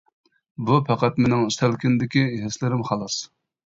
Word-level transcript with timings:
بۇ 0.69 0.77
پەقەت 0.87 1.21
مىنىڭ 1.25 1.45
سەلكىندىكى 1.57 2.25
ھېسلىرىم 2.47 2.83
خالاس! 2.89 3.19